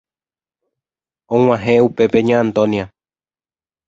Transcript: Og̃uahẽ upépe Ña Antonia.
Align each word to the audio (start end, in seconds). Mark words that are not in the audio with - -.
Og̃uahẽ 1.35 1.75
upépe 1.87 2.19
Ña 2.27 2.37
Antonia. 2.45 2.85